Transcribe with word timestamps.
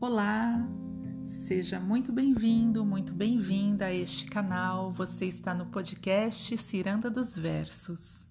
Olá, 0.00 0.64
seja 1.26 1.80
muito 1.80 2.12
bem-vindo, 2.12 2.86
muito 2.86 3.12
bem-vinda 3.12 3.86
a 3.86 3.92
este 3.92 4.26
canal. 4.26 4.92
Você 4.92 5.24
está 5.24 5.52
no 5.52 5.66
podcast 5.66 6.56
Ciranda 6.56 7.10
dos 7.10 7.36
Versos. 7.36 8.24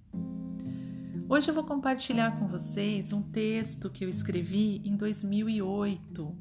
Hoje 1.27 1.49
eu 1.49 1.53
vou 1.53 1.65
compartilhar 1.65 2.39
com 2.39 2.47
vocês 2.47 3.11
um 3.11 3.21
texto 3.21 3.89
que 3.89 4.05
eu 4.05 4.07
escrevi 4.07 4.81
em 4.85 4.95
2008. 4.95 6.37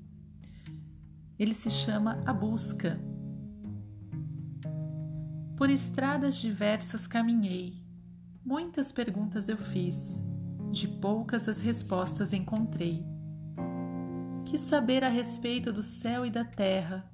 Ele 1.36 1.54
se 1.54 1.70
chama 1.70 2.22
A 2.24 2.32
Busca. 2.32 2.96
Por 5.56 5.70
estradas 5.70 6.36
diversas 6.36 7.08
caminhei, 7.08 7.84
muitas 8.44 8.92
perguntas 8.92 9.48
eu 9.48 9.56
fiz, 9.56 10.22
de 10.70 10.86
poucas 10.86 11.48
as 11.48 11.60
respostas 11.60 12.32
encontrei 12.32 13.15
Quis 14.46 14.60
saber 14.60 15.02
a 15.02 15.08
respeito 15.08 15.72
do 15.72 15.82
céu 15.82 16.24
e 16.24 16.30
da 16.30 16.44
terra. 16.44 17.10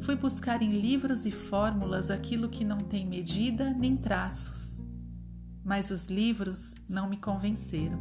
Fui 0.00 0.14
buscar 0.14 0.60
em 0.60 0.78
livros 0.78 1.24
e 1.24 1.30
fórmulas 1.30 2.10
aquilo 2.10 2.50
que 2.50 2.66
não 2.66 2.80
tem 2.80 3.06
medida 3.06 3.70
nem 3.70 3.96
traços. 3.96 4.82
Mas 5.64 5.90
os 5.90 6.04
livros 6.04 6.74
não 6.86 7.08
me 7.08 7.16
convenceram. 7.16 7.98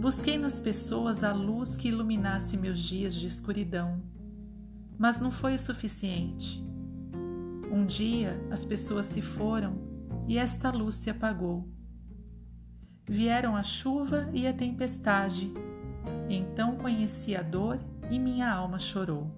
Busquei 0.00 0.38
nas 0.38 0.58
pessoas 0.58 1.22
a 1.22 1.30
luz 1.30 1.76
que 1.76 1.88
iluminasse 1.88 2.56
meus 2.56 2.80
dias 2.80 3.14
de 3.14 3.26
escuridão. 3.26 4.02
Mas 4.98 5.20
não 5.20 5.30
foi 5.30 5.56
o 5.56 5.58
suficiente. 5.58 6.64
Um 7.70 7.84
dia 7.84 8.42
as 8.50 8.64
pessoas 8.64 9.04
se 9.04 9.20
foram 9.20 9.78
e 10.26 10.38
esta 10.38 10.70
luz 10.70 10.94
se 10.94 11.10
apagou. 11.10 11.68
Vieram 13.06 13.54
a 13.54 13.62
chuva 13.62 14.30
e 14.32 14.46
a 14.46 14.54
tempestade 14.54 15.52
então 16.34 16.76
conheci 16.76 17.34
a 17.34 17.42
dor 17.42 17.80
e 18.10 18.18
minha 18.18 18.52
alma 18.52 18.78
chorou. 18.78 19.30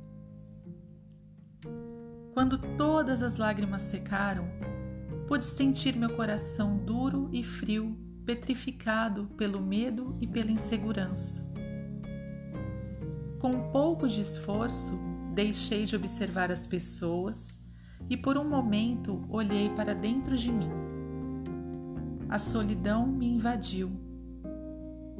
Quando 2.35 2.59
todas 2.77 3.23
as 3.23 3.37
lágrimas 3.37 3.83
secaram, 3.83 4.47
pude 5.29 5.45
sentir 5.45 5.97
meu 5.97 6.15
coração 6.17 6.77
duro 6.79 7.29
e 7.33 7.43
frio, 7.43 7.97
petrificado 8.25 9.27
pelo 9.37 9.61
medo 9.61 10.17
e 10.21 10.27
pela 10.27 10.51
insegurança. 10.51 11.47
Com 13.39 13.53
um 13.53 13.71
pouco 13.71 14.07
de 14.07 14.21
esforço, 14.21 14.99
deixei 15.35 15.85
de 15.85 15.97
observar 15.97 16.51
as 16.53 16.65
pessoas 16.65 17.59
e 18.09 18.17
por 18.17 18.37
um 18.39 18.49
momento 18.49 19.25
olhei 19.29 19.69
para 19.71 19.95
dentro 19.95 20.37
de 20.37 20.53
mim. 20.53 20.71
A 22.29 22.39
solidão 22.39 23.07
me 23.07 23.29
invadiu 23.29 23.91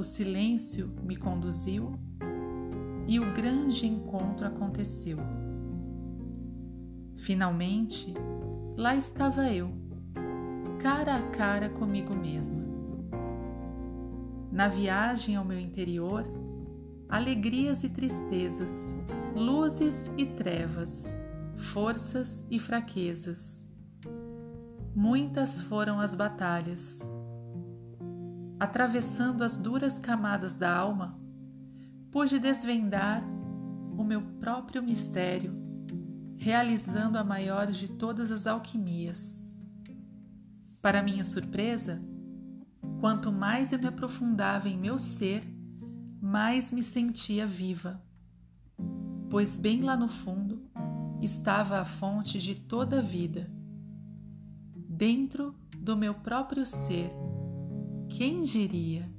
o 0.03 0.05
silêncio 0.05 0.93
me 1.05 1.15
conduziu 1.15 1.97
e 3.07 3.21
o 3.21 3.33
grande 3.33 3.87
encontro 3.87 4.45
aconteceu. 4.45 5.17
Finalmente, 7.17 8.13
lá 8.77 8.97
estava 8.97 9.53
eu, 9.53 9.71
cara 10.81 11.15
a 11.15 11.23
cara 11.31 11.69
comigo 11.69 12.17
mesma. 12.17 12.65
Na 14.51 14.67
viagem 14.67 15.37
ao 15.37 15.45
meu 15.45 15.61
interior, 15.61 16.25
alegrias 17.09 17.85
e 17.85 17.89
tristezas, 17.89 18.93
luzes 19.37 20.11
e 20.19 20.27
trevas, 20.27 21.15
forças 21.55 22.45
e 22.51 22.59
fraquezas. 22.59 23.65
Muitas 24.97 25.63
foram 25.63 26.01
as 26.01 26.17
batalhas 26.17 27.07
atravessando 28.63 29.43
as 29.43 29.57
duras 29.57 29.99
camadas 29.99 30.55
da 30.55 30.73
alma, 30.73 31.19
pude 32.13 32.39
desvendar 32.39 33.21
o 33.99 34.05
meu 34.05 34.23
próprio 34.39 34.81
mistério, 34.81 35.53
realizando 36.37 37.19
a 37.19 37.25
maior 37.25 37.67
de 37.73 37.89
todas 37.89 38.31
as 38.31 38.47
alquimias. 38.47 39.43
Para 40.81 41.03
minha 41.03 41.25
surpresa, 41.25 42.01
quanto 43.01 43.33
mais 43.33 43.73
eu 43.73 43.81
me 43.81 43.89
aprofundava 43.89 44.69
em 44.69 44.79
meu 44.79 44.97
ser, 44.97 45.43
mais 46.21 46.71
me 46.71 46.85
sentia 46.85 47.45
viva, 47.45 48.01
pois 49.29 49.57
bem 49.57 49.83
lá 49.83 49.97
no 49.97 50.09
fundo 50.09 50.63
estava 51.21 51.81
a 51.81 51.85
fonte 51.85 52.39
de 52.39 52.55
toda 52.55 53.01
a 53.01 53.03
vida. 53.03 53.51
Dentro 54.73 55.53
do 55.77 55.97
meu 55.97 56.15
próprio 56.15 56.65
ser, 56.65 57.13
quem 58.25 58.43
diria? 58.43 59.11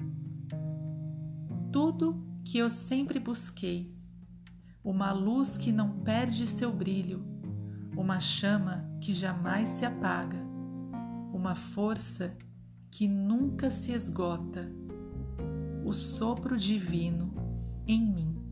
Tudo 1.73 2.23
que 2.41 2.57
eu 2.57 2.69
sempre 2.69 3.19
busquei, 3.19 3.93
uma 4.81 5.11
luz 5.11 5.57
que 5.57 5.73
não 5.73 5.99
perde 5.99 6.47
seu 6.47 6.71
brilho, 6.71 7.21
uma 7.97 8.21
chama 8.21 8.89
que 9.01 9.11
jamais 9.11 9.67
se 9.67 9.83
apaga, 9.83 10.37
uma 11.33 11.53
força 11.53 12.37
que 12.89 13.05
nunca 13.05 13.69
se 13.69 13.91
esgota, 13.91 14.71
o 15.83 15.91
sopro 15.91 16.55
divino 16.55 17.33
em 17.85 18.01
mim. 18.01 18.42